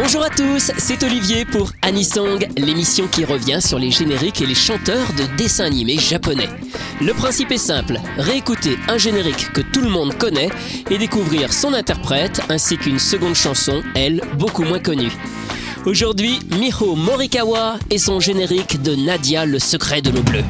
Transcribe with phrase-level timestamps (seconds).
[0.00, 4.54] Bonjour à tous, c'est Olivier pour Anisong, l'émission qui revient sur les génériques et les
[4.54, 6.48] chanteurs de dessins animés japonais.
[7.00, 10.50] Le principe est simple, réécouter un générique que tout le monde connaît
[10.88, 15.10] et découvrir son interprète ainsi qu'une seconde chanson, elle, beaucoup moins connue.
[15.84, 20.44] Aujourd'hui, Miho Morikawa et son générique de Nadia le secret de l'eau bleue.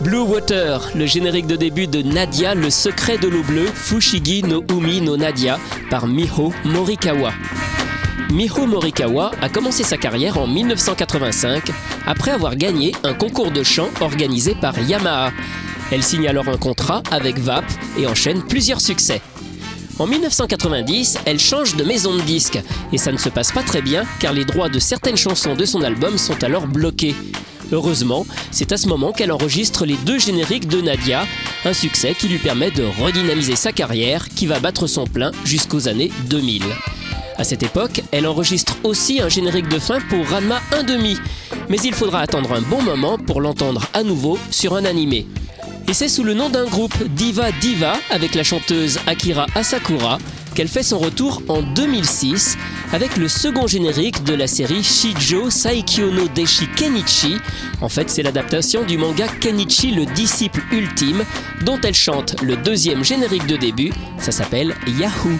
[0.00, 4.64] Blue Water, le générique de début de Nadia, le secret de l'eau bleue, Fushigi no
[4.70, 5.58] Umi no Nadia,
[5.90, 7.32] par Miho Morikawa.
[8.30, 11.72] Miho Morikawa a commencé sa carrière en 1985
[12.06, 15.32] après avoir gagné un concours de chant organisé par Yamaha.
[15.90, 17.64] Elle signe alors un contrat avec VAP
[17.98, 19.20] et enchaîne plusieurs succès.
[19.98, 22.60] En 1990, elle change de maison de disque
[22.92, 25.64] et ça ne se passe pas très bien car les droits de certaines chansons de
[25.64, 27.16] son album sont alors bloqués.
[27.72, 31.26] Heureusement, c'est à ce moment qu'elle enregistre les deux génériques de Nadia,
[31.64, 35.88] un succès qui lui permet de redynamiser sa carrière qui va battre son plein jusqu'aux
[35.88, 36.62] années 2000.
[37.36, 41.18] À cette époque, elle enregistre aussi un générique de fin pour Ranma 1,5,
[41.68, 45.26] mais il faudra attendre un bon moment pour l'entendre à nouveau sur un animé.
[45.88, 50.18] Et c'est sous le nom d'un groupe Diva Diva avec la chanteuse Akira Asakura
[50.58, 52.58] qu'elle fait son retour en 2006
[52.92, 57.36] avec le second générique de la série Shijo Saikyo no Deshi Kenichi.
[57.80, 61.22] En fait, c'est l'adaptation du manga Kenichi le disciple ultime
[61.64, 63.92] dont elle chante le deuxième générique de début.
[64.18, 65.38] Ça s'appelle Yahoo.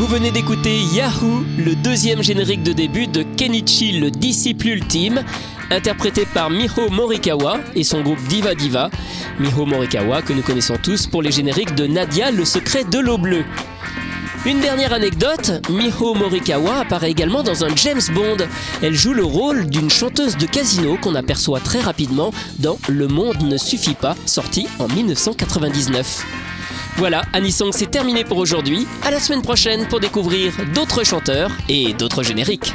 [0.00, 5.22] Venez d'écouter Yahoo, le deuxième générique de début de Kenichi, le disciple ultime,
[5.70, 8.90] interprété par Miho Morikawa et son groupe Diva Diva.
[9.38, 13.18] Miho Morikawa que nous connaissons tous pour les génériques de Nadia, le secret de l'eau
[13.18, 13.44] bleue.
[14.46, 18.38] Une dernière anecdote, Miho Morikawa apparaît également dans un James Bond.
[18.82, 23.42] Elle joue le rôle d'une chanteuse de casino qu'on aperçoit très rapidement dans Le monde
[23.42, 26.26] ne suffit pas, sorti en 1999.
[26.96, 28.86] Voilà, Anisong, c'est terminé pour aujourd'hui.
[29.02, 32.74] À la semaine prochaine pour découvrir d'autres chanteurs et d'autres génériques.